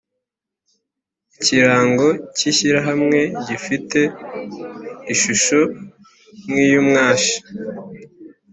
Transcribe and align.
Ikirango 1.37 2.07
cy’ 2.35 2.43
ishyirahamwe 2.49 3.19
gifite 3.47 3.99
ishusho 5.13 5.59
nkiy’umwashi 6.47 7.37